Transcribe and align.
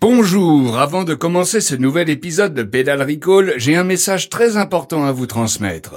Bonjour, 0.00 0.78
avant 0.78 1.04
de 1.04 1.12
commencer 1.12 1.60
ce 1.60 1.74
nouvel 1.74 2.08
épisode 2.08 2.54
de 2.54 2.62
Pédale 2.62 3.02
Recall, 3.02 3.52
j'ai 3.58 3.76
un 3.76 3.84
message 3.84 4.30
très 4.30 4.56
important 4.56 5.04
à 5.04 5.12
vous 5.12 5.26
transmettre. 5.26 5.96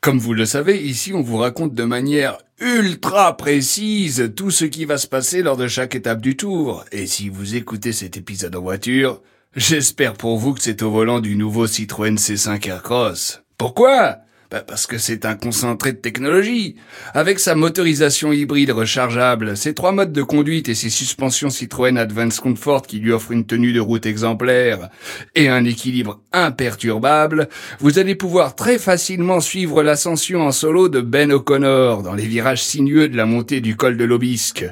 Comme 0.00 0.20
vous 0.20 0.34
le 0.34 0.46
savez, 0.46 0.80
ici 0.80 1.12
on 1.12 1.20
vous 1.20 1.38
raconte 1.38 1.74
de 1.74 1.82
manière 1.82 2.38
ultra 2.60 3.36
précise 3.36 4.30
tout 4.36 4.52
ce 4.52 4.64
qui 4.64 4.84
va 4.84 4.98
se 4.98 5.08
passer 5.08 5.42
lors 5.42 5.56
de 5.56 5.66
chaque 5.66 5.96
étape 5.96 6.20
du 6.20 6.36
tour. 6.36 6.84
Et 6.92 7.08
si 7.08 7.28
vous 7.28 7.56
écoutez 7.56 7.92
cet 7.92 8.16
épisode 8.16 8.54
en 8.54 8.60
voiture, 8.60 9.20
j'espère 9.56 10.12
pour 10.12 10.38
vous 10.38 10.54
que 10.54 10.62
c'est 10.62 10.82
au 10.82 10.92
volant 10.92 11.18
du 11.18 11.34
nouveau 11.34 11.66
Citroën 11.66 12.14
C5 12.14 12.68
Aircross. 12.68 13.42
Pourquoi? 13.58 14.18
Parce 14.60 14.86
que 14.86 14.98
c'est 14.98 15.24
un 15.24 15.34
concentré 15.34 15.92
de 15.92 15.98
technologie. 15.98 16.76
Avec 17.12 17.38
sa 17.38 17.54
motorisation 17.54 18.32
hybride 18.32 18.70
rechargeable, 18.70 19.56
ses 19.56 19.74
trois 19.74 19.92
modes 19.92 20.12
de 20.12 20.22
conduite 20.22 20.68
et 20.68 20.74
ses 20.74 20.90
suspensions 20.90 21.50
Citroën 21.50 21.96
Advance 21.96 22.40
Comfort 22.40 22.82
qui 22.82 22.98
lui 22.98 23.12
offrent 23.12 23.32
une 23.32 23.46
tenue 23.46 23.72
de 23.72 23.80
route 23.80 24.06
exemplaire 24.06 24.88
et 25.34 25.48
un 25.48 25.64
équilibre 25.64 26.20
imperturbable, 26.32 27.48
vous 27.80 27.98
allez 27.98 28.14
pouvoir 28.14 28.54
très 28.54 28.78
facilement 28.78 29.40
suivre 29.40 29.82
l'ascension 29.82 30.42
en 30.42 30.52
solo 30.52 30.88
de 30.88 31.00
Ben 31.00 31.32
O'Connor 31.32 32.02
dans 32.02 32.14
les 32.14 32.26
virages 32.26 32.62
sinueux 32.62 33.08
de 33.08 33.16
la 33.16 33.26
montée 33.26 33.60
du 33.60 33.76
col 33.76 33.96
de 33.96 34.04
l'Obisque. 34.04 34.66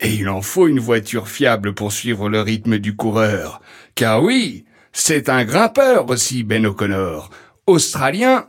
Et 0.00 0.12
il 0.12 0.28
en 0.28 0.42
faut 0.42 0.68
une 0.68 0.80
voiture 0.80 1.28
fiable 1.28 1.74
pour 1.74 1.92
suivre 1.92 2.28
le 2.28 2.40
rythme 2.40 2.78
du 2.78 2.96
coureur. 2.96 3.60
Car 3.94 4.22
oui, 4.22 4.64
c'est 4.92 5.28
un 5.28 5.44
grimpeur 5.44 6.08
aussi, 6.10 6.42
Ben 6.42 6.66
O'Connor. 6.66 7.30
Australien, 7.66 8.46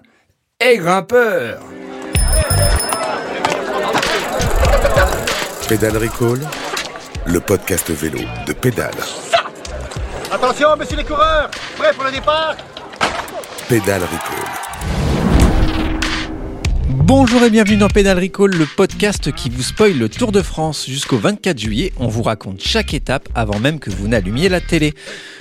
et 0.62 0.78
grimpeur. 0.78 1.60
Pédale 5.68 5.98
Recall, 5.98 6.40
le 7.26 7.40
podcast 7.40 7.90
vélo 7.90 8.20
de 8.46 8.54
Pédale. 8.54 8.92
Attention, 10.32 10.76
messieurs 10.78 10.98
les 10.98 11.04
coureurs, 11.04 11.50
prêts 11.78 11.94
pour 11.94 12.04
le 12.04 12.12
départ? 12.12 12.56
Pédale 13.68 14.04
Recall. 14.04 14.71
Bonjour 17.14 17.44
et 17.44 17.50
bienvenue 17.50 17.76
dans 17.76 17.90
Pédale 17.90 18.20
Recall, 18.20 18.52
le 18.52 18.66
podcast 18.66 19.34
qui 19.34 19.50
vous 19.50 19.64
spoil 19.64 19.98
le 19.98 20.08
Tour 20.08 20.32
de 20.32 20.42
France. 20.42 20.86
Jusqu'au 20.88 21.18
24 21.18 21.60
juillet, 21.60 21.92
on 21.98 22.08
vous 22.08 22.24
raconte 22.24 22.62
chaque 22.62 22.94
étape 22.94 23.28
avant 23.36 23.60
même 23.60 23.82
que 23.82 23.90
vous 23.90 24.08
n'allumiez 24.08 24.48
la 24.48 24.62
télé. 24.62 24.94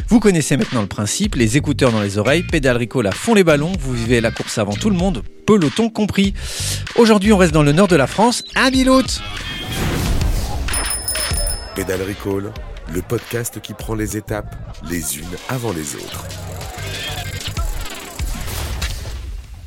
Vous 0.09 0.19
connaissez 0.19 0.57
maintenant 0.57 0.81
le 0.81 0.89
principe, 0.89 1.37
les 1.37 1.57
écouteurs 1.57 1.93
dans 1.93 2.03
les 2.03 2.19
oreilles, 2.19 2.43
Pédale 2.43 2.77
Recall 2.77 3.07
à 3.07 3.13
fond 3.13 3.35
les 3.35 3.45
ballons, 3.45 3.71
vous 3.79 3.93
vivez 3.93 4.21
la 4.21 4.33
course 4.33 4.59
avant 4.59 4.73
tout 4.73 4.91
le 4.91 4.97
monde, 4.97 5.23
peloton 5.47 5.91
compris. 5.91 6.35
Aujourd'hui, 6.97 7.33
on 7.33 7.37
reste 7.37 7.55
dans 7.55 7.63
le 7.63 7.71
nord 7.71 7.87
de 7.87 7.95
la 7.95 8.09
France, 8.09 8.43
à 8.57 8.69
Biloute. 8.73 9.23
Pédale 11.77 12.03
Recall, 12.03 12.53
le 12.93 13.01
podcast 13.01 13.61
qui 13.61 13.75
prend 13.75 13.95
les 13.95 14.17
étapes 14.17 14.57
les 14.91 15.19
unes 15.19 15.37
avant 15.49 15.73
les 15.73 15.95
autres. 15.95 16.27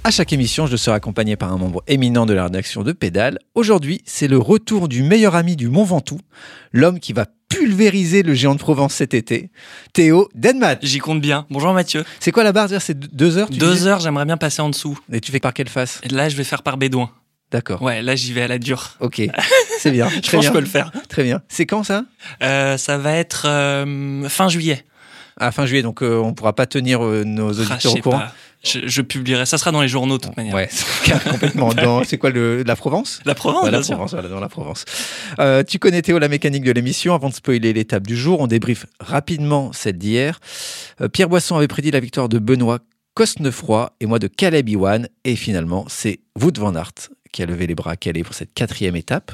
À 0.05 0.11
chaque 0.11 0.33
émission, 0.33 0.67
je 0.67 0.75
serai 0.75 0.95
accompagné 0.97 1.37
par 1.37 1.53
un 1.53 1.57
membre 1.57 1.81
éminent 1.87 2.25
de 2.25 2.33
la 2.33 2.45
rédaction 2.45 2.83
de 2.83 2.91
Pédale. 2.91 3.39
Aujourd'hui, 3.55 4.01
c'est 4.05 4.27
le 4.27 4.37
retour 4.37 4.89
du 4.89 5.01
meilleur 5.01 5.33
ami 5.35 5.55
du 5.55 5.69
Mont 5.69 5.85
Ventoux, 5.85 6.19
l'homme 6.73 6.99
qui 6.99 7.13
va 7.13 7.25
pulvériser 7.47 8.21
le 8.21 8.33
géant 8.33 8.53
de 8.55 8.59
Provence 8.59 8.95
cet 8.95 9.13
été, 9.13 9.49
Théo 9.93 10.27
Denmat. 10.35 10.77
J'y 10.81 10.99
compte 10.99 11.21
bien. 11.21 11.45
Bonjour 11.49 11.71
Mathieu. 11.73 12.03
C'est 12.19 12.31
quoi 12.33 12.43
la 12.43 12.51
barre? 12.51 12.67
C'est 12.81 12.99
deux 12.99 13.37
heures 13.37 13.49
tu 13.49 13.57
Deux 13.59 13.87
heures, 13.87 14.01
j'aimerais 14.01 14.25
bien 14.25 14.35
passer 14.37 14.61
en 14.61 14.69
dessous. 14.69 14.99
Et 15.11 15.21
tu 15.21 15.31
fais 15.31 15.39
par 15.39 15.53
quelle 15.53 15.69
face? 15.69 16.01
Là, 16.11 16.27
je 16.27 16.35
vais 16.35 16.43
faire 16.43 16.63
par 16.63 16.77
Bédouin. 16.77 17.09
D'accord. 17.51 17.81
Ouais, 17.81 18.01
là, 18.01 18.15
j'y 18.15 18.33
vais 18.33 18.41
à 18.41 18.47
la 18.47 18.57
dure. 18.57 18.97
Ok, 18.99 19.21
c'est 19.79 19.91
bien. 19.91 20.09
Je 20.09 20.19
Très 20.19 20.37
pense 20.37 20.37
que 20.37 20.37
bien. 20.39 20.49
je 20.49 20.53
peux 20.53 20.59
le 20.59 20.65
faire. 20.65 20.91
Très 21.07 21.23
bien. 21.23 21.41
C'est 21.47 21.65
quand 21.67 21.83
ça? 21.83 22.03
Euh, 22.41 22.77
ça 22.77 22.97
va 22.97 23.13
être 23.13 23.45
euh, 23.47 24.27
fin 24.27 24.49
juillet. 24.49 24.83
À 25.39 25.51
fin 25.51 25.65
juillet, 25.65 25.81
donc 25.81 26.03
euh, 26.03 26.17
on 26.17 26.33
pourra 26.33 26.53
pas 26.53 26.65
tenir 26.65 27.03
euh, 27.03 27.23
nos 27.23 27.59
Ah, 27.61 27.73
auditeurs 27.73 27.93
au 27.95 27.97
courant. 28.01 28.19
pas. 28.19 28.33
Je, 28.63 28.79
je 28.87 29.01
publierai. 29.01 29.45
Ça 29.45 29.57
sera 29.57 29.71
dans 29.71 29.81
les 29.81 29.87
journaux 29.89 30.17
de 30.17 30.23
toute 30.23 30.37
manière. 30.37 30.55
Ouais, 30.55 30.69
c'est 30.71 31.29
complètement. 31.29 31.73
Dans, 31.73 32.03
c'est 32.03 32.17
quoi 32.17 32.29
le, 32.29 32.63
la 32.63 32.75
Provence? 32.75 33.19
La 33.25 33.35
Provence, 33.35 33.63
bien 33.63 33.71
la 33.71 33.83
sûr. 33.83 33.95
Provence, 33.95 34.11
voilà, 34.11 34.29
dans 34.29 34.39
la 34.39 34.47
Provence. 34.47 34.85
Euh, 35.39 35.63
tu 35.63 35.79
connais 35.79 36.01
Théo 36.01 36.17
la 36.17 36.29
mécanique 36.29 36.63
de 36.63 36.71
l'émission. 36.71 37.13
Avant 37.13 37.29
de 37.29 37.33
spoiler 37.33 37.73
l'étape 37.73 38.07
du 38.07 38.15
jour, 38.15 38.39
on 38.39 38.47
débriefe 38.47 38.85
rapidement 39.01 39.73
celle 39.73 39.97
d'hier. 39.97 40.39
Euh, 41.01 41.09
Pierre 41.09 41.27
Boisson 41.27 41.57
avait 41.57 41.67
prédit 41.67 41.91
la 41.91 41.99
victoire 41.99 42.29
de 42.29 42.39
Benoît 42.39 42.79
Cosnefroy 43.15 43.93
et 43.99 44.05
moi 44.05 44.19
de 44.19 44.27
Caleb 44.27 44.69
Iwan. 44.69 45.09
Et 45.25 45.35
finalement, 45.35 45.85
c'est 45.89 46.21
Wout 46.39 46.57
van 46.57 46.75
Aert 46.75 47.09
qui 47.33 47.41
a 47.41 47.45
levé 47.45 47.67
les 47.67 47.75
bras 47.75 47.91
à 47.91 47.95
Calais 47.97 48.23
pour 48.23 48.35
cette 48.35 48.53
quatrième 48.53 48.95
étape. 48.95 49.31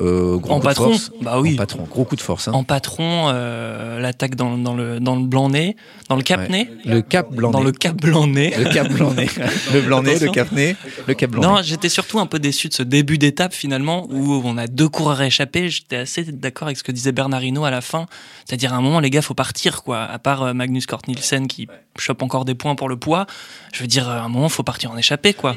Euh, 0.00 0.38
gros 0.38 0.54
En 0.54 0.60
patron. 0.60 0.92
Bah 1.20 1.40
oui. 1.40 1.54
En 1.54 1.56
patron, 1.56 1.86
gros 1.90 2.04
coup 2.04 2.16
de 2.16 2.20
force. 2.20 2.48
hein. 2.48 2.52
En 2.52 2.64
patron, 2.64 3.30
euh, 3.32 3.98
l'attaque 4.00 4.34
dans, 4.34 4.56
dans 4.56 4.74
le, 4.74 4.98
dans 5.00 5.16
le 5.16 5.26
blanc-nez, 5.26 5.76
dans 6.08 6.16
le 6.16 6.22
cap-nez, 6.22 6.70
Le 6.84 7.02
cap 7.02 7.30
blanc. 7.30 7.50
dans 7.50 7.62
le 7.62 7.72
cap 7.72 7.96
blanc-nez. 7.96 8.54
Le 8.56 8.72
cap 8.72 8.88
blanc-nez. 8.88 9.28
le 9.74 9.80
blanc-nez, 9.82 10.10
le 10.12 10.16
Attention. 10.16 10.32
cap-nez, 10.32 10.76
le 11.06 11.14
cap 11.14 11.30
blanc-nez. 11.30 11.46
Non, 11.46 11.62
j'étais 11.62 11.88
surtout 11.88 12.18
un 12.18 12.26
peu 12.26 12.38
déçu 12.38 12.68
de 12.68 12.74
ce 12.74 12.82
début 12.82 13.18
d'étape 13.18 13.52
finalement 13.52 14.06
où 14.10 14.40
on 14.44 14.56
a 14.56 14.66
deux 14.66 14.88
coureurs 14.88 15.20
échappés. 15.22 15.68
J'étais 15.68 15.96
assez 15.96 16.24
d'accord 16.24 16.68
avec 16.68 16.78
ce 16.78 16.82
que 16.82 16.92
disait 16.92 17.12
Bernardino 17.12 17.64
à 17.64 17.70
la 17.70 17.80
fin, 17.80 18.06
c'est-à-dire 18.46 18.72
à 18.72 18.76
un 18.76 18.80
moment 18.80 19.00
les 19.00 19.10
gars 19.10 19.22
faut 19.22 19.34
partir 19.34 19.82
quoi. 19.82 20.02
À 20.02 20.18
part 20.18 20.42
euh, 20.42 20.52
Magnus 20.54 20.86
Cort 20.86 21.02
Nielsen 21.08 21.46
qui 21.46 21.68
chope 21.98 22.22
encore 22.22 22.44
des 22.44 22.54
points 22.54 22.74
pour 22.74 22.88
le 22.88 22.96
poids, 22.96 23.26
je 23.72 23.82
veux 23.82 23.86
dire 23.88 24.08
à 24.08 24.20
un 24.20 24.28
moment 24.28 24.48
faut 24.48 24.62
partir 24.62 24.90
en 24.92 24.96
échappée 24.96 25.34
quoi. 25.34 25.56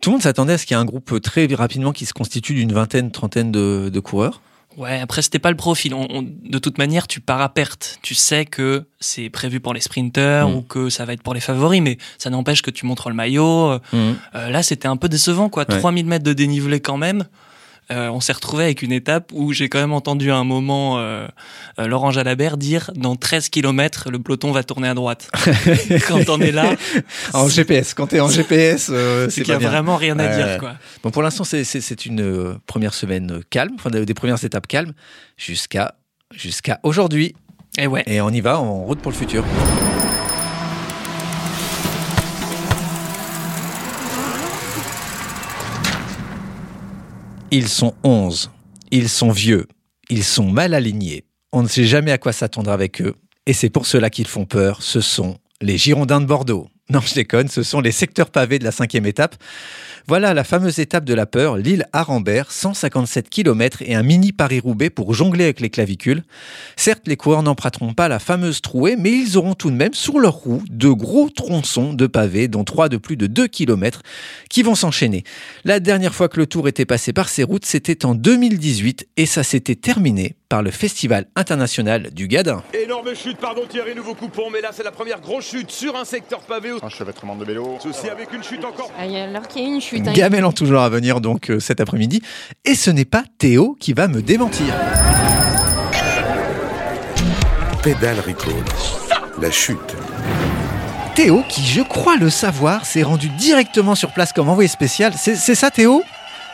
Tout 0.00 0.10
le 0.10 0.14
monde 0.14 0.22
s'attendait 0.22 0.54
à 0.54 0.58
ce 0.58 0.66
qu'il 0.66 0.76
y 0.76 0.78
ait 0.78 0.82
un 0.82 0.84
groupe 0.86 1.20
très 1.20 1.46
rapidement 1.54 1.92
qui 1.92 2.06
se 2.06 2.12
constitue 2.12 2.54
d'une 2.54 2.72
vingtaine, 2.72 3.10
trentaine 3.10 3.50
de, 3.52 3.90
de 3.92 4.00
coureurs. 4.00 4.40
Ouais, 4.76 4.98
après 5.00 5.22
c'était 5.22 5.38
pas 5.38 5.50
le 5.50 5.56
profil. 5.56 5.94
On- 5.94 6.08
on- 6.10 6.22
de 6.22 6.58
toute 6.58 6.78
manière, 6.78 7.06
tu 7.06 7.20
pars 7.20 7.40
à 7.40 7.48
perte. 7.48 7.98
Tu 8.02 8.14
sais 8.16 8.44
que 8.44 8.84
c'est 8.98 9.30
prévu 9.30 9.60
pour 9.60 9.72
les 9.72 9.80
sprinters 9.80 10.48
Mm. 10.48 10.54
ou 10.54 10.62
que 10.62 10.90
ça 10.90 11.04
va 11.04 11.12
être 11.12 11.22
pour 11.22 11.32
les 11.32 11.38
favoris, 11.40 11.80
mais 11.80 11.96
ça 12.18 12.28
n'empêche 12.28 12.60
que 12.60 12.72
tu 12.72 12.84
montres 12.84 13.08
le 13.08 13.14
maillot. 13.14 13.70
Euh, 13.70 13.78
euh, 14.34 14.50
là, 14.50 14.64
c'était 14.64 14.88
un 14.88 14.96
peu 14.96 15.08
décevant 15.08 15.48
quoi. 15.48 15.64
Ouais. 15.68 15.78
3000 15.78 16.06
mètres 16.06 16.24
de 16.24 16.32
dénivelé 16.32 16.80
quand 16.80 16.96
même. 16.96 17.24
Euh, 17.90 18.08
on 18.08 18.20
s'est 18.20 18.32
retrouvé 18.32 18.64
avec 18.64 18.80
une 18.82 18.92
étape 18.92 19.30
où 19.34 19.52
j'ai 19.52 19.68
quand 19.68 19.78
même 19.78 19.92
entendu 19.92 20.30
à 20.30 20.36
un 20.36 20.44
moment 20.44 20.98
euh, 20.98 21.26
euh, 21.78 21.86
Laurent 21.86 22.10
Jalabert 22.10 22.56
dire 22.56 22.90
dans 22.94 23.14
13 23.16 23.50
km 23.50 24.10
le 24.10 24.18
peloton 24.18 24.52
va 24.52 24.62
tourner 24.64 24.88
à 24.88 24.94
droite. 24.94 25.30
quand 26.08 26.28
on 26.30 26.40
est 26.40 26.52
là, 26.52 26.74
En 27.34 27.48
GPS, 27.48 27.92
quand 27.94 28.06
tu 28.08 28.16
es 28.16 28.20
en 28.20 28.28
GPS, 28.28 28.88
euh, 28.90 29.28
c'est 29.28 29.42
qu'il 29.42 29.44
y 29.44 29.46
pas 29.48 29.56
a 29.56 29.58
bien. 29.58 29.68
vraiment 29.68 29.96
rien 29.96 30.18
à 30.18 30.28
dire 30.34 30.58
quoi. 30.58 30.74
Bon, 31.02 31.10
pour 31.10 31.22
l'instant, 31.22 31.44
c'est- 31.44 32.06
une 32.06 32.58
première 32.66 32.94
semaine 32.94 33.40
calme, 33.50 33.72
enfin 33.76 33.90
des 33.90 34.04
des 34.06 34.14
premières 34.14 34.42
étapes 34.44 34.66
calmes, 34.66 34.92
jusqu'à 35.36 35.94
jusqu'à 36.34 36.80
aujourd'hui. 36.82 37.34
Et 37.78 37.86
ouais. 37.86 38.02
Et 38.06 38.20
on 38.20 38.30
y 38.30 38.40
va 38.40 38.58
en 38.60 38.84
route 38.84 39.00
pour 39.00 39.12
le 39.12 39.16
futur. 39.16 39.44
Ils 47.56 47.68
sont 47.68 47.94
11. 48.02 48.50
Ils 48.90 49.08
sont 49.08 49.30
vieux. 49.30 49.68
Ils 50.10 50.24
sont 50.24 50.50
mal 50.50 50.74
alignés. 50.74 51.22
On 51.52 51.62
ne 51.62 51.68
sait 51.68 51.84
jamais 51.84 52.10
à 52.10 52.18
quoi 52.18 52.32
s'attendre 52.32 52.72
avec 52.72 53.00
eux. 53.00 53.14
Et 53.46 53.52
c'est 53.52 53.70
pour 53.70 53.86
cela 53.86 54.10
qu'ils 54.10 54.26
font 54.26 54.44
peur. 54.44 54.82
Ce 54.82 55.00
sont 55.00 55.36
les 55.60 55.78
Girondins 55.78 56.20
de 56.20 56.26
Bordeaux. 56.26 56.66
Non, 56.90 57.00
je 57.00 57.14
déconne, 57.14 57.48
ce 57.48 57.62
sont 57.62 57.80
les 57.80 57.92
secteurs 57.92 58.28
pavés 58.28 58.58
de 58.58 58.64
la 58.64 58.70
cinquième 58.70 59.06
étape. 59.06 59.36
Voilà 60.06 60.34
la 60.34 60.44
fameuse 60.44 60.80
étape 60.80 61.06
de 61.06 61.14
la 61.14 61.24
peur, 61.24 61.56
l'île 61.56 61.86
Arambert, 61.94 62.52
157 62.52 63.30
km 63.30 63.80
et 63.80 63.94
un 63.94 64.02
mini 64.02 64.32
Paris-Roubaix 64.32 64.90
pour 64.90 65.14
jongler 65.14 65.44
avec 65.44 65.60
les 65.60 65.70
clavicules. 65.70 66.24
Certes, 66.76 67.04
les 67.06 67.16
coureurs 67.16 67.42
n'emprunteront 67.42 67.94
pas 67.94 68.08
la 68.08 68.18
fameuse 68.18 68.60
trouée, 68.60 68.96
mais 68.98 69.12
ils 69.12 69.38
auront 69.38 69.54
tout 69.54 69.70
de 69.70 69.76
même 69.76 69.94
sur 69.94 70.20
leurs 70.20 70.34
roues 70.34 70.62
de 70.68 70.90
gros 70.90 71.30
tronçons 71.30 71.94
de 71.94 72.06
pavés, 72.06 72.48
dont 72.48 72.64
trois 72.64 72.90
de 72.90 72.98
plus 72.98 73.16
de 73.16 73.28
2 73.28 73.46
km, 73.46 74.02
qui 74.50 74.62
vont 74.62 74.74
s'enchaîner. 74.74 75.24
La 75.64 75.80
dernière 75.80 76.14
fois 76.14 76.28
que 76.28 76.38
le 76.38 76.46
tour 76.46 76.68
était 76.68 76.84
passé 76.84 77.14
par 77.14 77.30
ces 77.30 77.44
routes, 77.44 77.64
c'était 77.64 78.04
en 78.04 78.14
2018 78.14 79.08
et 79.16 79.24
ça 79.24 79.42
s'était 79.42 79.74
terminé 79.74 80.36
par 80.50 80.62
le 80.62 80.70
Festival 80.70 81.28
international 81.34 82.10
du 82.12 82.28
Gadin. 82.28 82.62
Énorme 82.74 83.14
chute, 83.14 83.38
pardon 83.38 83.62
Thierry, 83.66 83.94
nous 83.96 84.04
vous 84.04 84.14
mais 84.52 84.60
là 84.60 84.68
c'est 84.72 84.84
la 84.84 84.92
première 84.92 85.20
grosse 85.20 85.46
chute 85.46 85.70
sur 85.70 85.96
un 85.96 86.04
secteur 86.04 86.40
pavé. 86.40 86.73
Un 86.82 86.88
chevêtrement 86.88 87.36
de 87.36 87.44
vélo. 87.44 87.78
Ceci 87.82 88.08
avec 88.08 88.32
une 88.32 88.42
chute 88.42 88.64
encore. 88.64 88.90
Ah, 88.98 89.02
alors 89.02 89.46
qu'il 89.48 89.62
y 89.62 89.64
a 89.66 89.68
une 89.68 89.80
chute. 89.80 90.06
hein. 90.06 90.12
Gamelan 90.12 90.52
toujours 90.52 90.80
à 90.80 90.88
venir 90.88 91.20
donc 91.20 91.50
euh, 91.50 91.60
cet 91.60 91.80
après-midi. 91.80 92.22
Et 92.64 92.74
ce 92.74 92.90
n'est 92.90 93.04
pas 93.04 93.22
Théo 93.38 93.76
qui 93.80 93.92
va 93.92 94.08
me 94.08 94.22
démentir. 94.22 94.72
Pédale 97.82 98.20
Recall, 98.26 98.54
la 99.40 99.50
chute. 99.50 99.78
Théo, 101.14 101.42
qui 101.48 101.64
je 101.64 101.82
crois 101.82 102.16
le 102.16 102.30
savoir, 102.30 102.86
s'est 102.86 103.02
rendu 103.02 103.28
directement 103.28 103.94
sur 103.94 104.10
place 104.12 104.32
comme 104.32 104.48
envoyé 104.48 104.68
spécial. 104.68 105.12
C'est 105.16 105.36
ça 105.54 105.70
Théo? 105.70 106.02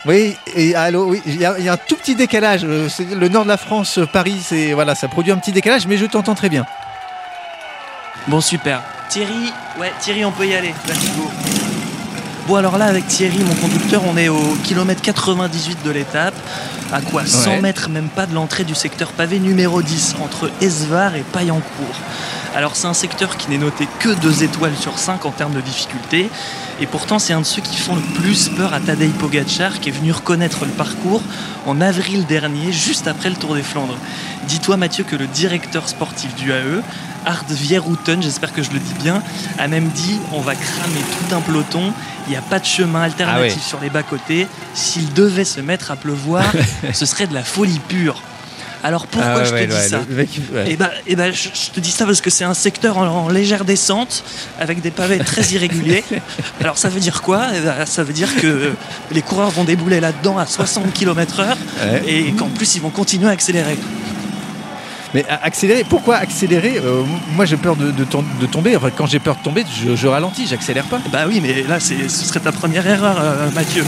Oui, 0.06 0.34
et 0.56 0.74
allô, 0.74 1.04
oui, 1.10 1.20
il 1.26 1.36
y, 1.36 1.40
y 1.40 1.44
a 1.44 1.72
un 1.72 1.76
tout 1.76 1.94
petit 1.96 2.14
décalage. 2.14 2.62
Euh, 2.64 2.88
c'est 2.88 3.04
Le 3.14 3.28
nord 3.28 3.44
de 3.44 3.48
la 3.48 3.58
France, 3.58 3.98
euh, 3.98 4.06
Paris, 4.06 4.40
c'est 4.42 4.72
voilà, 4.72 4.94
ça 4.94 5.08
produit 5.08 5.30
un 5.30 5.36
petit 5.36 5.52
décalage, 5.52 5.86
mais 5.86 5.98
je 5.98 6.06
t'entends 6.06 6.34
très 6.34 6.48
bien. 6.48 6.64
Bon 8.26 8.40
super. 8.40 8.82
Thierry, 9.10 9.52
ouais 9.78 9.92
Thierry 10.00 10.24
on 10.24 10.30
peut 10.30 10.46
y 10.46 10.54
aller. 10.54 10.72
Go. 11.16 11.28
Bon 12.46 12.54
alors 12.56 12.78
là 12.78 12.86
avec 12.86 13.06
Thierry, 13.08 13.38
mon 13.40 13.54
conducteur, 13.54 14.02
on 14.06 14.16
est 14.16 14.28
au 14.28 14.56
kilomètre 14.64 15.02
98 15.02 15.78
de 15.84 15.90
l'étape. 15.90 16.34
À 16.92 17.00
quoi 17.00 17.24
100 17.26 17.50
Ouais. 17.50 17.60
mètres 17.60 17.88
même 17.88 18.08
pas 18.08 18.26
de 18.26 18.34
l'entrée 18.34 18.64
du 18.64 18.74
secteur 18.74 19.08
pavé 19.12 19.38
numéro 19.38 19.82
10 19.82 20.16
entre 20.22 20.50
Esvar 20.60 21.14
et 21.16 21.22
Paillancourt. 21.32 21.94
Alors 22.54 22.74
c'est 22.74 22.88
un 22.88 22.94
secteur 22.94 23.36
qui 23.36 23.48
n'est 23.50 23.58
noté 23.58 23.86
que 24.00 24.08
2 24.08 24.42
étoiles 24.42 24.76
sur 24.76 24.98
5 24.98 25.24
en 25.24 25.30
termes 25.30 25.54
de 25.54 25.60
difficulté. 25.60 26.28
Et 26.80 26.86
pourtant 26.86 27.18
c'est 27.20 27.32
un 27.32 27.40
de 27.40 27.46
ceux 27.46 27.62
qui 27.62 27.76
font 27.76 27.94
le 27.94 28.00
plus 28.20 28.48
peur 28.48 28.74
à 28.74 28.80
Tadej 28.80 29.10
Pogacar 29.12 29.78
qui 29.80 29.88
est 29.88 29.92
venu 29.92 30.10
reconnaître 30.12 30.64
le 30.64 30.72
parcours 30.72 31.22
en 31.66 31.80
avril 31.80 32.26
dernier, 32.26 32.72
juste 32.72 33.06
après 33.06 33.28
le 33.30 33.36
Tour 33.36 33.54
des 33.54 33.62
Flandres. 33.62 33.96
Dis-toi 34.48 34.76
Mathieu 34.76 35.04
que 35.04 35.14
le 35.14 35.26
directeur 35.28 35.88
sportif 35.88 36.34
du 36.34 36.50
AE, 36.52 36.80
Art 37.26 37.44
Vierhouten, 37.48 38.22
j'espère 38.22 38.52
que 38.52 38.62
je 38.62 38.70
le 38.70 38.78
dis 38.78 38.94
bien, 39.02 39.22
a 39.58 39.68
même 39.68 39.88
dit 39.88 40.18
on 40.32 40.40
va 40.40 40.54
cramer 40.54 41.00
tout 41.28 41.34
un 41.34 41.40
peloton, 41.40 41.92
il 42.26 42.30
n'y 42.30 42.36
a 42.36 42.42
pas 42.42 42.58
de 42.58 42.64
chemin 42.64 43.02
alternatif 43.02 43.60
Ah 43.64 43.68
sur 43.68 43.80
les 43.80 43.90
bas-côtés. 43.90 44.46
S'il 44.74 45.12
devait 45.12 45.44
se 45.44 45.60
mettre 45.60 45.90
à 45.90 45.96
pleuvoir, 45.96 46.44
ce 46.92 47.06
serait 47.06 47.26
de 47.26 47.34
la 47.34 47.42
folie 47.44 47.80
pure. 47.88 48.22
Alors 48.82 49.06
pourquoi 49.06 49.30
Ah 49.34 49.38
ouais, 49.40 49.44
je 49.44 49.50
te 49.50 49.54
ouais, 49.56 49.66
dis 49.66 49.74
ouais, 49.74 49.88
ça 49.88 50.00
mec, 50.08 50.30
ouais. 50.54 50.64
eh 50.68 50.76
ben, 50.76 50.88
eh 51.06 51.14
ben, 51.14 51.30
je, 51.34 51.50
je 51.52 51.70
te 51.70 51.80
dis 51.80 51.90
ça 51.90 52.06
parce 52.06 52.22
que 52.22 52.30
c'est 52.30 52.44
un 52.44 52.54
secteur 52.54 52.96
en, 52.96 53.06
en 53.06 53.28
légère 53.28 53.66
descente 53.66 54.24
avec 54.58 54.80
des 54.80 54.90
pavés 54.90 55.18
très 55.18 55.42
irréguliers. 55.52 56.02
Alors 56.62 56.78
ça 56.78 56.88
veut 56.88 56.98
dire 57.00 57.20
quoi? 57.20 57.48
Eh 57.54 57.60
ben, 57.60 57.84
Ça 57.84 58.02
veut 58.04 58.14
dire 58.14 58.34
que 58.40 58.72
les 59.12 59.20
coureurs 59.20 59.50
vont 59.50 59.64
débouler 59.64 60.00
là-dedans 60.00 60.38
à 60.38 60.46
60 60.46 60.94
km/h 60.94 61.56
et 62.06 62.32
qu'en 62.32 62.48
plus 62.48 62.74
ils 62.76 62.80
vont 62.80 62.88
continuer 62.88 63.28
à 63.28 63.32
accélérer. 63.32 63.76
Mais 65.14 65.24
accélérer, 65.28 65.84
pourquoi 65.84 66.16
accélérer 66.16 66.78
Euh, 66.84 67.02
Moi 67.34 67.44
j'ai 67.44 67.56
peur 67.56 67.74
de, 67.76 67.90
de 67.90 68.04
tom- 68.04 68.24
de 68.40 68.46
tomber. 68.46 68.76
Enfin, 68.76 68.90
quand 68.96 69.06
j'ai 69.06 69.18
peur 69.18 69.36
de 69.36 69.42
tomber, 69.42 69.64
je, 69.84 69.96
je 69.96 70.06
ralentis, 70.06 70.46
j'accélère 70.46 70.84
pas. 70.84 71.00
Bah 71.12 71.24
oui, 71.26 71.40
mais 71.42 71.62
là 71.64 71.80
ce 71.80 72.08
serait 72.08 72.40
ta 72.40 72.52
première 72.52 72.86
erreur, 72.86 73.16
euh, 73.20 73.50
Mathieu. 73.50 73.84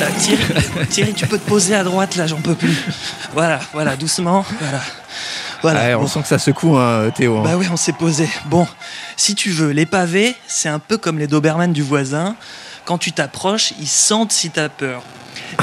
Euh, 0.00 0.06
Thierry, 0.18 0.42
Thierry, 0.88 1.12
tu 1.14 1.26
peux 1.26 1.38
te 1.38 1.46
poser 1.48 1.74
à 1.74 1.84
droite 1.84 2.16
là, 2.16 2.26
j'en 2.26 2.40
peux 2.40 2.54
plus. 2.54 2.76
Voilà, 3.34 3.60
voilà, 3.72 3.96
doucement, 3.96 4.44
voilà. 4.60 4.80
Voilà. 5.62 5.80
Ouais, 5.80 5.94
on 5.94 6.00
bon. 6.00 6.06
sent 6.08 6.22
que 6.22 6.26
ça 6.28 6.38
secoue, 6.40 6.76
hein, 6.76 7.10
Théo. 7.14 7.36
hein. 7.38 7.42
Bah 7.44 7.52
oui, 7.56 7.66
on 7.70 7.76
s'est 7.76 7.92
posé. 7.92 8.28
Bon, 8.46 8.66
si 9.16 9.36
tu 9.36 9.50
veux, 9.50 9.70
les 9.70 9.86
pavés, 9.86 10.34
c'est 10.48 10.68
un 10.68 10.80
peu 10.80 10.96
comme 10.98 11.18
les 11.20 11.28
Doberman 11.28 11.72
du 11.72 11.82
voisin. 11.82 12.34
Quand 12.84 12.98
tu 12.98 13.12
t'approches, 13.12 13.72
ils 13.78 13.86
sentent 13.86 14.32
si 14.32 14.50
t'as 14.50 14.68
peur. 14.68 15.02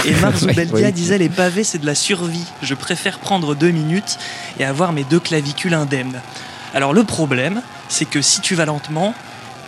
Et 0.05 0.11
Marc 0.15 0.33
Ouais, 0.41 0.53
Zubeldia 0.53 0.73
ouais. 0.87 0.91
disait 0.91 1.17
les 1.17 1.29
pavés, 1.29 1.63
c'est 1.63 1.77
de 1.79 1.85
la 1.85 1.95
survie. 1.95 2.45
Je 2.61 2.73
préfère 2.75 3.19
prendre 3.19 3.55
deux 3.55 3.71
minutes 3.71 4.17
et 4.59 4.65
avoir 4.65 4.91
mes 4.93 5.03
deux 5.03 5.19
clavicules 5.19 5.73
indemnes. 5.73 6.21
Alors 6.73 6.93
le 6.93 7.03
problème, 7.03 7.61
c'est 7.87 8.05
que 8.05 8.21
si 8.21 8.41
tu 8.41 8.55
vas 8.55 8.65
lentement, 8.65 9.13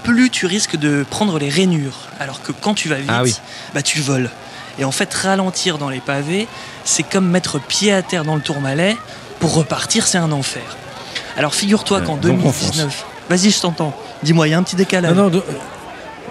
plus 0.04 0.30
tu 0.30 0.46
risques 0.46 0.76
de 0.78 1.06
prendre 1.10 1.38
les 1.40 1.50
rainures. 1.50 2.08
Alors 2.20 2.42
que 2.42 2.52
quand 2.52 2.74
tu 2.74 2.90
vas 2.90 2.96
vite, 2.96 3.10
Ah 3.12 3.24
oui. 3.24 3.36
bah 3.74 3.82
tu 3.82 4.00
voles. 4.02 4.30
Et 4.80 4.86
en 4.86 4.92
fait, 4.92 5.14
ralentir 5.14 5.78
dans 5.78 5.90
les 5.90 6.00
pavés, 6.00 6.48
c'est 6.86 7.04
comme 7.04 7.28
mettre 7.28 7.60
pied 7.60 7.92
à 7.92 8.02
terre 8.02 8.24
dans 8.24 8.36
le 8.36 8.42
tourmalet. 8.42 8.96
Pour 9.40 9.54
repartir, 9.56 10.08
c'est 10.08 10.18
un 10.18 10.32
enfer. 10.32 10.62
Alors 11.38 11.54
figure-toi 11.56 12.00
Ouais, 12.00 12.06
qu'en 12.06 12.18
donc 12.18 12.40
on 12.46 12.50
2019, 12.52 13.06
vas-y, 13.30 13.50
je 13.52 13.60
t'entends. 13.60 13.96
Dis-moi, 14.24 14.48
il 14.48 14.52
y 14.52 14.54
a 14.54 14.58
un 14.58 14.64
petit 14.64 14.76
décalage. 14.76 15.16
Non, 15.16 15.24
non, 15.24 15.30
de- 15.30 15.38
euh, 15.38 15.42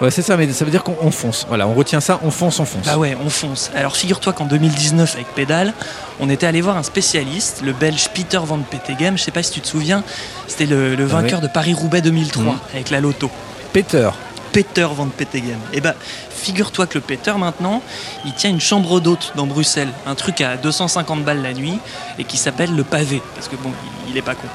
ouais, 0.01 0.11
c'est 0.11 0.21
ça, 0.21 0.37
mais 0.37 0.51
ça 0.51 0.65
veut 0.65 0.71
dire 0.71 0.83
qu'on 0.83 0.95
on 1.01 1.11
fonce. 1.11 1.45
Voilà, 1.47 1.67
on 1.67 1.73
retient 1.73 1.99
ça, 2.01 2.19
on 2.23 2.31
fonce, 2.31 2.59
on 2.59 2.65
fonce. 2.65 2.85
Bah 2.85 2.97
ouais, 2.97 3.17
on 3.23 3.29
fonce. 3.29 3.71
Alors 3.75 3.95
figure-toi 3.95 4.33
qu'en 4.33 4.45
2019 4.45 5.15
avec 5.15 5.27
Pédale, 5.33 5.73
on 6.19 6.29
était 6.29 6.45
allé 6.47 6.61
voir 6.61 6.77
un 6.77 6.83
spécialiste, 6.83 7.61
le 7.63 7.73
belge 7.73 8.09
Peter 8.13 8.39
van 8.43 8.59
Petegem, 8.59 9.17
je 9.17 9.23
sais 9.23 9.31
pas 9.31 9.43
si 9.43 9.51
tu 9.51 9.61
te 9.61 9.67
souviens, 9.67 10.03
c'était 10.47 10.65
le, 10.65 10.95
le 10.95 11.03
Ah 11.05 11.21
vainqueur 11.21 11.41
de 11.41 11.47
Paris-Roubaix 11.47 12.01
2003 12.01 12.43
Mhm. 12.43 12.59
avec 12.73 12.89
la 12.89 12.99
Loto. 12.99 13.29
Peter. 13.73 14.09
Peter 14.51 14.85
van 14.93 15.07
Petegem. 15.07 15.57
Et 15.71 15.79
bah, 15.79 15.95
figure-toi 16.29 16.85
que 16.85 16.95
le 16.95 17.01
Peter 17.01 17.31
maintenant, 17.37 17.81
il 18.25 18.33
tient 18.33 18.49
une 18.49 18.59
chambre 18.59 18.99
d'hôte 18.99 19.31
dans 19.37 19.47
Bruxelles, 19.47 19.87
un 20.05 20.15
truc 20.15 20.41
à 20.41 20.57
250 20.57 21.23
balles 21.23 21.41
la 21.41 21.53
nuit 21.53 21.79
et 22.19 22.25
qui 22.25 22.35
s'appelle 22.35 22.75
le 22.75 22.83
pavé, 22.83 23.21
parce 23.35 23.47
que 23.47 23.55
bon, 23.55 23.71
il- 24.07 24.11
il 24.11 24.17
est 24.17 24.21
pas 24.21 24.35
con. 24.35 24.47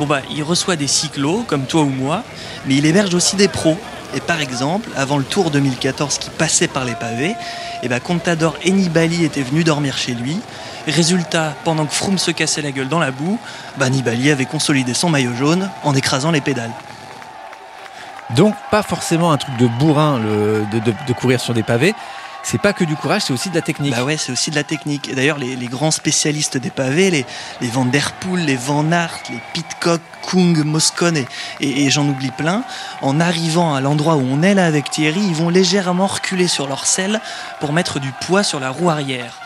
Bon 0.00 0.06
bah, 0.06 0.22
il 0.34 0.42
reçoit 0.42 0.74
des 0.74 0.88
cyclos 0.88 1.44
comme 1.46 1.66
toi 1.66 1.82
ou 1.82 1.88
moi, 1.88 2.24
mais 2.66 2.74
il 2.74 2.84
héberge 2.84 3.14
aussi 3.14 3.36
des 3.36 3.46
pros. 3.46 3.78
Et 4.14 4.20
par 4.20 4.40
exemple, 4.40 4.90
avant 4.96 5.18
le 5.18 5.24
Tour 5.24 5.50
2014 5.50 6.18
qui 6.18 6.30
passait 6.30 6.68
par 6.68 6.84
les 6.84 6.94
pavés, 6.94 7.34
et 7.82 7.88
bah 7.88 8.00
Contador 8.00 8.54
et 8.62 8.70
Nibali 8.70 9.24
étaient 9.24 9.42
venus 9.42 9.64
dormir 9.64 9.96
chez 9.96 10.14
lui. 10.14 10.40
Résultat, 10.86 11.54
pendant 11.64 11.86
que 11.86 11.94
Froome 11.94 12.18
se 12.18 12.30
cassait 12.30 12.62
la 12.62 12.70
gueule 12.70 12.88
dans 12.88 12.98
la 12.98 13.10
boue, 13.10 13.38
bah 13.76 13.88
Nibali 13.88 14.30
avait 14.30 14.44
consolidé 14.44 14.94
son 14.94 15.08
maillot 15.10 15.34
jaune 15.34 15.70
en 15.82 15.94
écrasant 15.94 16.30
les 16.30 16.40
pédales. 16.40 16.72
Donc, 18.30 18.54
pas 18.70 18.82
forcément 18.82 19.32
un 19.32 19.36
truc 19.36 19.56
de 19.56 19.66
bourrin 19.66 20.18
de 20.18 21.12
courir 21.12 21.40
sur 21.40 21.54
des 21.54 21.62
pavés. 21.62 21.94
C'est 22.46 22.60
pas 22.60 22.74
que 22.74 22.84
du 22.84 22.94
courage, 22.94 23.22
c'est 23.22 23.32
aussi 23.32 23.48
de 23.48 23.54
la 23.54 23.62
technique. 23.62 23.94
Bah 23.96 24.04
ouais, 24.04 24.18
c'est 24.18 24.30
aussi 24.30 24.50
de 24.50 24.54
la 24.54 24.64
technique. 24.64 25.08
Et 25.08 25.14
d'ailleurs, 25.14 25.38
les, 25.38 25.56
grands 25.66 25.90
spécialistes 25.90 26.58
des 26.58 26.68
pavés, 26.70 27.10
les, 27.10 27.24
les 27.62 27.68
Van 27.68 27.86
Der 27.86 28.12
Poel, 28.12 28.44
les 28.44 28.54
Van 28.56 28.92
Aert, 28.92 29.18
les 29.30 29.38
Pitcock, 29.54 30.02
Kung, 30.22 30.62
Moscone 30.62 31.16
et, 31.16 31.26
et- 31.60 31.86
et 31.86 31.90
j'en 31.90 32.06
oublie 32.06 32.30
plein, 32.30 32.62
en 33.00 33.18
arrivant 33.18 33.74
à 33.74 33.80
l'endroit 33.80 34.16
où 34.16 34.26
on 34.30 34.42
est 34.42 34.52
là 34.54 34.66
avec 34.66 34.90
Thierry, 34.90 35.20
ils 35.20 35.34
vont 35.34 35.48
légèrement 35.48 36.06
reculer 36.06 36.46
sur 36.46 36.66
leur 36.68 36.84
selle 36.86 37.20
pour 37.60 37.72
mettre 37.72 37.98
du 37.98 38.12
poids 38.26 38.42
sur 38.42 38.60
la 38.60 38.68
roue 38.70 38.90
arrière. 38.90 39.40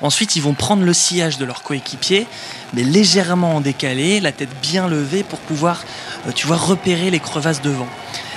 Ensuite, 0.00 0.36
ils 0.36 0.42
vont 0.42 0.54
prendre 0.54 0.84
le 0.84 0.92
sillage 0.92 1.38
de 1.38 1.44
leur 1.44 1.62
coéquipier, 1.62 2.26
mais 2.72 2.82
légèrement 2.82 3.56
en 3.56 3.60
décalé, 3.60 4.20
la 4.20 4.32
tête 4.32 4.50
bien 4.60 4.86
levée 4.86 5.22
pour 5.24 5.38
pouvoir, 5.40 5.82
euh, 6.28 6.32
tu 6.32 6.46
vois, 6.46 6.56
repérer 6.56 7.10
les 7.10 7.20
crevasses 7.20 7.62
devant. 7.62 7.88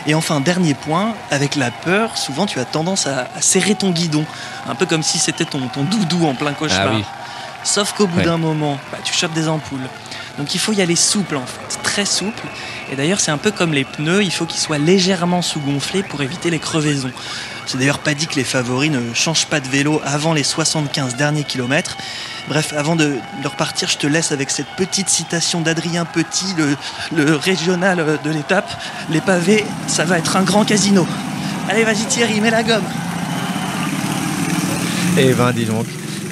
Et 0.08 0.16
enfin, 0.16 0.40
dernier 0.40 0.74
point, 0.74 1.14
avec 1.32 1.56
la 1.56 1.70
peur, 1.70 2.18
souvent 2.18 2.46
tu 2.46 2.60
as 2.60 2.66
tendance 2.66 3.08
à, 3.08 3.28
à 3.36 3.42
serrer 3.42 3.76
ton 3.76 3.92
guidon, 3.92 4.26
un 4.68 4.74
peu 4.76 4.86
comme 4.86 5.04
si 5.04 5.20
c'était 5.20 5.46
ton, 5.46 5.68
ton 5.68 5.84
doudou 5.84 6.26
en 6.26 6.34
plein 6.34 6.54
cauchemar. 6.54 6.88
Ah 6.92 6.96
oui. 6.96 7.04
Sauf 7.64 7.92
qu'au 7.94 8.08
bout 8.08 8.20
Ouais. 8.20 8.24
d'un 8.24 8.38
moment, 8.38 8.80
bah, 8.92 9.00
tu 9.04 9.14
chopes 9.14 9.34
des 9.34 9.50
ampoules. 9.50 9.88
Donc 10.38 10.56
il 10.56 10.60
faut 10.60 10.72
y 10.72 10.82
aller 10.82 10.96
souple 10.96 11.36
en 11.36 11.46
fait, 11.46 11.80
très 11.98 12.06
souple. 12.06 12.44
Et 12.92 12.96
d'ailleurs 12.96 13.20
c'est 13.20 13.32
un 13.32 13.40
peu 13.40 13.50
comme 13.50 13.74
les 13.74 13.84
pneus, 13.84 14.22
il 14.22 14.32
faut 14.32 14.46
qu'ils 14.46 14.60
soient 14.60 14.78
légèrement 14.78 15.42
sous-gonflés 15.42 16.04
pour 16.04 16.22
éviter 16.22 16.52
les 16.52 16.60
crevaisons. 16.60 17.12
C'est 17.66 17.80
d'ailleurs 17.80 17.98
pas 17.98 18.14
dit 18.14 18.28
que 18.28 18.36
les 18.36 18.44
favoris 18.44 18.92
ne 18.92 19.16
changent 19.16 19.48
pas 19.48 19.60
de 19.60 19.68
vélo 19.68 20.00
avant 20.06 20.34
les 20.34 20.44
75 20.44 21.16
derniers 21.16 21.44
kilomètres. 21.44 21.98
Bref, 22.50 22.72
avant 22.78 22.96
de, 22.96 23.16
de 23.42 23.48
repartir, 23.48 23.90
je 23.90 23.98
te 23.98 24.06
laisse 24.06 24.32
avec 24.32 24.52
cette 24.52 24.68
petite 24.78 25.10
citation 25.10 25.62
d'Adrien 25.62 26.06
Petit, 26.06 26.54
le, 27.16 27.36
régional 27.36 28.20
de 28.24 28.30
l'étape. 28.30 28.70
Les 29.10 29.20
pavés, 29.20 29.66
ça 29.88 30.06
va 30.06 30.20
être 30.20 30.38
un 30.38 30.44
grand 30.44 30.66
casino. 30.66 31.08
Allez, 31.68 31.84
vas-y 31.84 32.06
Thierry, 32.06 32.40
mets 32.42 32.52
la 32.52 32.62
gomme. 32.62 32.86
Eh 35.18 35.34
ben, 35.34 35.52
dis 35.52 35.66
donc. 35.66 35.88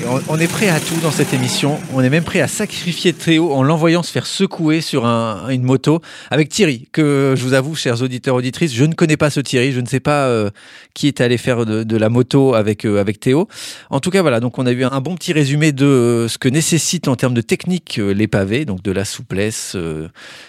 On, 0.08 0.38
est 0.40 0.48
prêt 0.48 0.70
à 0.70 0.80
tout 0.80 0.96
dans 1.02 1.12
cette 1.12 1.34
émission. 1.34 1.80
On 1.94 2.02
est 2.02 2.10
même 2.10 2.24
prêt 2.24 2.40
à 2.40 2.48
sacrifier 2.48 3.12
Théo 3.12 3.54
en 3.54 3.64
l'envoyant 3.64 4.04
se 4.04 4.12
faire 4.12 4.26
secouer 4.28 4.82
sur 4.82 5.06
un- 5.06 5.50
une 5.50 5.64
moto 5.64 6.00
avec 6.30 6.50
Thierry, 6.50 6.88
que 6.92 7.34
je 7.36 7.44
vous 7.44 7.54
avoue, 7.54 7.76
chers 7.76 8.02
auditeurs, 8.02 8.36
auditrices, 8.36 8.74
je 8.74 8.86
ne 8.86 8.94
connais 8.94 9.18
pas 9.18 9.30
ce 9.30 9.40
Thierry. 9.40 9.72
Je 9.72 9.80
ne 9.80 9.88
sais 9.88 10.00
pas 10.00 10.28
euh, 10.28 10.50
qui 10.94 11.08
est 11.08 11.22
allé 11.22 11.38
faire 11.38 11.66
de, 11.66 11.98
la 11.98 12.10
moto 12.10 12.54
avec, 12.54 12.86
euh, 12.86 13.00
avec 13.00 13.20
Théo. 13.20 13.48
En 13.90 14.00
tout 14.00 14.12
cas, 14.12 14.22
voilà. 14.22 14.40
Donc, 14.40 14.60
on 14.60 14.66
a 14.66 14.72
eu 14.72 14.84
un 14.84 15.02
bon 15.02 15.16
petit 15.16 15.34
résumé 15.34 15.72
de 15.72 15.86
euh, 15.86 16.28
ce 16.28 16.38
que 16.38 16.50
nécessitent 16.50 17.08
en 17.08 17.16
termes 17.16 17.34
de 17.34 17.42
technique 17.42 17.98
les 17.98 18.28
pavés, 18.28 18.66
donc 18.66 18.84
de 18.84 18.92
la 18.92 19.06
souplesse. 19.06 19.76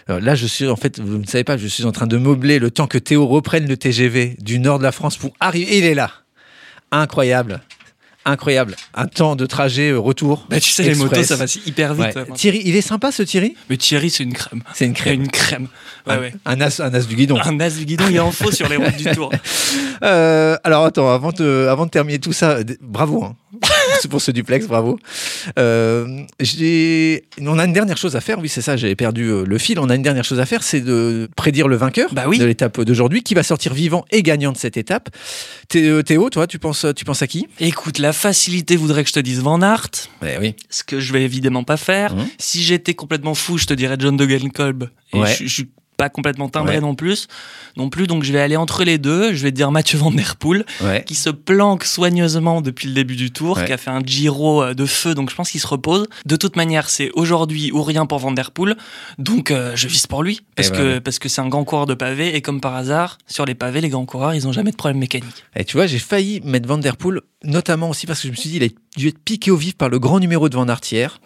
là, 0.08 0.34
je 0.34 0.46
suis, 0.46 0.68
en 0.68 0.76
fait, 0.76 1.00
vous 1.00 1.18
ne 1.18 1.26
savez 1.26 1.44
pas, 1.44 1.56
je 1.56 1.66
suis 1.66 1.84
en 1.84 1.92
train 1.92 2.06
de 2.06 2.18
meubler 2.18 2.58
le 2.58 2.70
temps 2.70 2.86
que 2.86 2.98
Théo 2.98 3.26
reprenne 3.26 3.66
le 3.66 3.76
TGV 3.76 4.36
du 4.40 4.58
nord 4.58 4.78
de 4.78 4.84
la 4.84 4.92
France 4.92 5.16
pour 5.16 5.32
arriver. 5.40 5.78
Il 5.78 5.84
est 5.84 5.94
là. 5.94 6.10
Incroyable. 6.90 7.62
Incroyable. 8.26 8.74
Un 8.94 9.06
temps 9.06 9.36
de 9.36 9.46
trajet 9.46 9.90
euh, 9.90 10.00
retour. 10.00 10.46
Bah 10.50 10.58
tu 10.58 10.70
sais, 10.70 10.82
les 10.82 10.96
motos, 10.96 11.22
ça 11.22 11.46
si 11.46 11.62
hyper 11.64 11.94
vite. 11.94 12.16
Ouais. 12.16 12.26
Thierry, 12.34 12.60
il 12.64 12.74
est 12.74 12.80
sympa 12.80 13.12
ce 13.12 13.22
Thierry? 13.22 13.54
Mais 13.70 13.76
Thierry, 13.76 14.10
c'est 14.10 14.24
une 14.24 14.32
crème. 14.32 14.62
C'est 14.74 14.84
une 14.84 14.94
crème. 14.94 15.22
Une 15.22 15.28
crème. 15.30 15.68
Ouais, 16.08 16.14
un, 16.14 16.20
ouais. 16.20 16.34
un 16.44 16.60
as, 16.60 16.80
un 16.80 16.92
as 16.92 17.06
du 17.06 17.14
guidon. 17.14 17.38
Un 17.40 17.60
as 17.60 17.76
du 17.76 17.84
guidon, 17.84 18.04
il 18.10 18.16
est 18.16 18.20
en 18.20 18.32
faux 18.32 18.50
sur 18.50 18.68
les 18.68 18.76
routes 18.76 18.96
du 18.96 19.04
Tour. 19.14 19.30
Euh, 20.02 20.56
alors 20.64 20.84
attends, 20.84 21.12
avant 21.12 21.30
de, 21.30 21.68
avant 21.70 21.86
de 21.86 21.90
terminer 21.90 22.18
tout 22.18 22.32
ça, 22.32 22.58
bravo 22.80 23.22
hein. 23.22 23.36
C'est 24.00 24.08
pour 24.10 24.20
ce 24.20 24.30
duplex, 24.30 24.66
bravo. 24.66 24.98
Euh, 25.58 26.24
on 27.40 27.58
a 27.58 27.64
une 27.64 27.72
dernière 27.72 27.96
chose 27.96 28.16
à 28.16 28.20
faire, 28.20 28.38
oui 28.38 28.48
c'est 28.48 28.60
ça, 28.62 28.76
j'avais 28.76 28.94
perdu 28.96 29.24
euh, 29.30 29.44
le 29.46 29.58
fil. 29.58 29.78
On 29.78 29.88
a 29.90 29.94
une 29.94 30.02
dernière 30.02 30.24
chose 30.24 30.40
à 30.40 30.46
faire, 30.46 30.62
c'est 30.62 30.80
de 30.80 31.28
prédire 31.36 31.68
le 31.68 31.76
vainqueur 31.76 32.12
Bah 32.12 32.24
oui. 32.28 32.38
de 32.38 32.44
l'étape 32.44 32.80
d'aujourd'hui, 32.80 33.22
qui 33.22 33.34
va 33.34 33.42
sortir 33.42 33.74
vivant 33.74 34.04
et 34.10 34.22
gagnant 34.22 34.52
de 34.52 34.56
cette 34.56 34.76
étape. 34.76 35.08
Euh, 35.76 36.02
Théo, 36.02 36.30
toi, 36.30 36.46
tu 36.46 36.58
penses, 36.58 36.86
tu 36.94 37.04
penses 37.04 37.22
à 37.22 37.26
qui? 37.26 37.46
Écoute, 37.60 37.98
la 37.98 38.12
facilité 38.12 38.76
voudrait 38.76 39.02
que 39.02 39.08
je 39.08 39.14
te 39.14 39.20
dise 39.20 39.40
Van 39.40 39.60
Aert, 39.62 39.90
Eh 40.22 40.38
oui. 40.40 40.54
ce 40.70 40.84
que 40.84 41.00
je 41.00 41.12
vais 41.12 41.22
évidemment 41.22 41.64
pas 41.64 41.76
faire. 41.76 42.14
Mhm. 42.14 42.26
Si 42.38 42.62
j'étais 42.62 42.94
complètement 42.94 43.34
fou, 43.34 43.58
je 43.58 43.66
te 43.66 43.74
dirais 43.74 43.96
John 43.98 44.16
de 44.16 44.26
Kolb. 44.50 44.88
Et 45.12 45.18
Ouais. 45.18 45.34
je, 45.40 45.46
je- 45.46 45.62
pas 45.96 46.08
complètement 46.08 46.48
timbré 46.48 46.74
Ouais. 46.76 46.80
non 46.80 46.94
plus, 46.94 47.26
non 47.76 47.88
plus. 47.90 48.06
Donc 48.06 48.22
je 48.24 48.32
vais 48.32 48.40
aller 48.40 48.56
entre 48.56 48.84
les 48.84 48.98
deux. 48.98 49.32
Je 49.34 49.42
vais 49.42 49.52
dire 49.52 49.70
Mathieu 49.70 49.98
Van 49.98 50.10
Der 50.10 50.36
Poel, 50.36 50.64
Ouais. 50.82 51.04
qui 51.04 51.14
se 51.14 51.30
planque 51.30 51.84
soigneusement 51.84 52.60
depuis 52.60 52.88
le 52.88 52.94
début 52.94 53.16
du 53.16 53.30
tour, 53.30 53.56
Ouais. 53.58 53.64
qui 53.66 53.72
a 53.72 53.76
fait 53.76 53.90
un 53.90 54.00
Giro 54.04 54.62
euh, 54.62 54.74
de 54.74 54.86
feu. 54.86 55.14
Donc 55.14 55.30
je 55.30 55.34
pense 55.34 55.50
qu'il 55.50 55.60
se 55.60 55.66
repose. 55.66 56.06
De 56.26 56.36
toute 56.36 56.56
manière, 56.56 56.88
c'est 56.88 57.10
aujourd'hui 57.14 57.70
ou 57.72 57.82
rien 57.82 58.06
pour 58.06 58.18
Van 58.18 58.32
Der 58.32 58.50
Poel. 58.50 58.76
Donc 59.18 59.50
euh, 59.50 59.72
je 59.74 59.88
vise 59.88 60.06
pour 60.06 60.22
lui 60.22 60.40
parce 60.54 60.68
Eh 60.68 60.72
ben 60.72 60.78
que 60.78 60.98
parce 60.98 61.18
que 61.18 61.28
c'est 61.28 61.40
un 61.40 61.48
grand 61.48 61.64
coureur 61.64 61.86
de 61.86 61.94
pavés 61.94 62.34
et 62.36 62.42
comme 62.42 62.60
par 62.60 62.74
hasard, 62.74 63.18
sur 63.26 63.44
les 63.44 63.54
pavés, 63.54 63.80
les 63.80 63.88
grands 63.88 64.06
coureurs, 64.06 64.34
ils 64.34 64.46
ont 64.46 64.52
jamais 64.52 64.70
de 64.70 64.76
problème 64.76 64.98
mécanique. 64.98 65.44
Et 65.54 65.64
tu 65.64 65.76
vois, 65.76 65.86
j'ai 65.86 65.98
failli 65.98 66.40
mettre 66.44 66.68
Van 66.68 66.78
Der 66.78 66.96
Poel, 66.96 67.20
notamment 67.46 67.88
aussi 67.90 68.06
parce 68.06 68.20
que 68.20 68.26
je 68.28 68.32
me 68.32 68.36
suis 68.36 68.50
dit, 68.50 68.56
il 68.56 68.64
a 68.64 68.68
dû 68.96 69.08
être 69.08 69.18
piqué 69.18 69.50
au 69.50 69.56
vif 69.56 69.76
par 69.76 69.88
le 69.88 69.98
grand 69.98 70.20
numéro 70.20 70.48
de 70.48 70.54
Van 70.56 70.66
Aert 70.68 70.80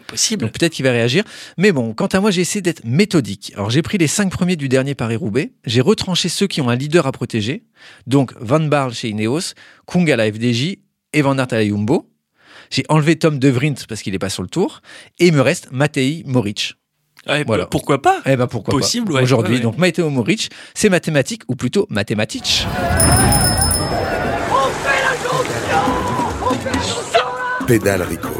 Possible. 0.07 0.43
Donc 0.43 0.53
peut-être 0.53 0.73
qu'il 0.73 0.85
va 0.85 0.93
réagir. 0.93 1.25
Mais 1.59 1.73
bon, 1.73 1.93
quant 1.95 2.07
à 2.07 2.21
moi, 2.21 2.31
j'ai 2.31 2.41
essayé 2.43 2.63
d'être 2.63 2.85
méthodique. 2.85 3.53
Alors 3.55 3.71
j'ai 3.71 3.83
pris 3.83 3.99
les 3.99 4.07
cinq 4.07 4.31
premiers 4.31 4.57
du 4.57 4.69
dernier 4.69 4.95
Paris-Roubaix. 4.95 5.53
J'ai 5.65 5.81
retranché 5.81 6.29
ceux 6.29 6.47
qui 6.47 6.61
ont 6.61 6.69
un 6.69 6.77
leader 6.77 7.07
à 7.07 7.13
protéger. 7.13 7.65
Donc 8.07 8.33
Van 8.41 8.61
Barle 8.61 8.93
chez 8.95 9.09
Ineos, 9.09 9.55
Kung 9.87 10.11
à 10.11 10.17
la 10.17 10.31
FDJ 10.31 10.77
et 11.13 11.23
Van 11.23 11.37
Aert 11.39 11.49
à 11.53 11.57
la 11.57 11.65
Jumbo. 11.67 12.09
J'ai 12.71 12.85
enlevé 12.89 13.17
Tom 13.17 13.39
De 13.39 13.49
Vrient 13.49 13.75
parce 13.89 14.03
qu'il 14.03 14.13
n'est 14.13 14.19
pas 14.21 14.29
sur 14.31 14.43
le 14.45 14.49
tour. 14.49 14.81
Et 15.19 15.27
il 15.29 15.33
me 15.33 15.41
reste 15.41 15.69
Matei 15.73 16.23
Moric. 16.27 16.75
Ouais, 17.29 17.45
voilà. 17.45 17.67
Pourquoi 17.67 18.01
pas? 18.01 18.21
Eh 18.25 18.37
ben 18.37 18.47
pourquoi 18.47 18.73
Possible, 18.73 19.09
pas. 19.09 19.15
ouais. 19.15 19.23
Aujourd'hui, 19.23 19.55
Ouais, 19.55 19.59
ouais. 19.59 19.63
donc 19.63 19.77
Matteo 19.77 20.09
Moric, 20.09 20.51
c'est 20.75 20.89
mathématique 20.89 21.43
ou 21.49 21.55
plutôt 21.57 21.87
mathématique. 21.91 22.65
Pédale 27.71 28.03
Recall. 28.03 28.33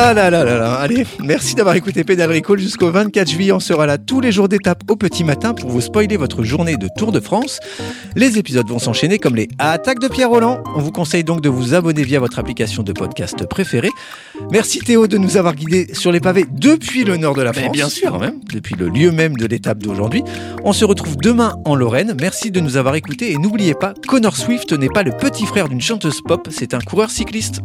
Ah 0.00 0.12
là 0.12 0.30
là 0.30 0.44
là 0.44 0.58
là, 0.58 0.74
allez, 0.74 1.06
merci 1.24 1.54
d'avoir 1.54 1.74
écouté 1.74 2.04
Pédale 2.04 2.30
Recall 2.30 2.58
jusqu'au 2.58 2.90
24 2.90 3.28
juillet. 3.28 3.52
On 3.52 3.58
sera 3.58 3.86
là 3.86 3.98
tous 3.98 4.20
les 4.20 4.30
jours 4.30 4.48
d'étape 4.48 4.82
au 4.88 4.96
petit 4.96 5.24
matin 5.24 5.54
pour 5.54 5.70
vous 5.70 5.80
spoiler 5.80 6.16
votre 6.16 6.44
journée 6.44 6.76
de 6.76 6.88
Tour 6.96 7.10
de 7.10 7.18
France. 7.18 7.58
Les 8.14 8.38
épisodes 8.38 8.68
vont 8.68 8.78
s'enchaîner 8.78 9.18
comme 9.18 9.34
les 9.34 9.48
attaques 9.58 9.98
de 9.98 10.06
Pierre 10.06 10.28
Roland. 10.28 10.62
On 10.76 10.80
vous 10.80 10.92
conseille 10.92 11.24
donc 11.24 11.40
de 11.40 11.48
vous 11.48 11.74
abonner 11.74 12.04
via 12.04 12.20
votre 12.20 12.38
application 12.38 12.82
de 12.82 12.92
podcast 12.92 13.44
préférée. 13.46 13.90
Merci 14.52 14.80
Théo 14.80 15.08
de 15.08 15.18
nous 15.18 15.36
avoir 15.36 15.54
guidés 15.56 15.88
sur 15.94 16.12
les 16.12 16.20
pavés 16.20 16.44
depuis 16.48 17.02
le 17.04 17.16
nord 17.16 17.34
de 17.34 17.42
la 17.42 17.52
Mais 17.52 17.62
France. 17.62 17.72
bien 17.72 17.88
sûr. 17.88 18.20
même, 18.20 18.40
depuis 18.52 18.76
le 18.76 18.90
lieu 18.90 19.10
même 19.10 19.36
de 19.36 19.46
l'étape 19.46 19.78
d'aujourd'hui. 19.78 20.22
On 20.62 20.74
se 20.74 20.84
retrouve 20.84 21.16
demain 21.16 21.56
en 21.64 21.74
Lorraine. 21.74 22.14
Merci 22.20 22.50
de 22.52 22.60
nous 22.60 22.76
avoir 22.76 22.94
écoutés 22.94 23.32
et 23.32 23.38
n'oubliez 23.38 23.74
pas, 23.74 23.94
Connor 24.06 24.36
Swift 24.36 24.72
n'est 24.74 24.90
pas 24.90 25.02
le 25.02 25.12
petit 25.12 25.46
frère 25.46 25.68
d'une 25.68 25.80
chanteuse 25.80 26.20
pop, 26.20 26.46
c'est 26.52 26.74
un 26.74 26.80
coureur 26.80 27.10
cycliste. 27.10 27.62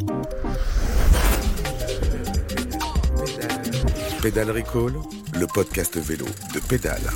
Pédale 4.24 4.52
Recall, 4.52 4.94
le 5.38 5.48
podcast 5.48 5.98
vélo 5.98 6.26
de 6.54 6.62
Pédale. 6.62 7.12